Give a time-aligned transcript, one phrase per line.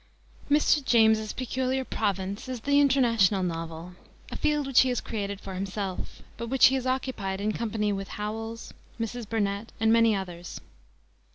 [0.49, 0.83] Mr.
[0.83, 3.93] James's peculiar province is the international novel;
[4.31, 8.07] a field which he created for himself, but which he has occupied in company with
[8.17, 9.29] Howells, Mrs.
[9.29, 10.59] Burnett, and many others.